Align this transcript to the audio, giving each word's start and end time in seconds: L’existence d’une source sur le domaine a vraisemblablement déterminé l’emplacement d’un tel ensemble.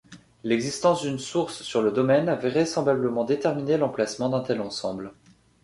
L’existence 0.43 1.03
d’une 1.03 1.19
source 1.19 1.61
sur 1.61 1.83
le 1.83 1.91
domaine 1.91 2.27
a 2.27 2.33
vraisemblablement 2.33 3.23
déterminé 3.23 3.77
l’emplacement 3.77 4.29
d’un 4.29 4.41
tel 4.41 4.59
ensemble. 4.59 5.13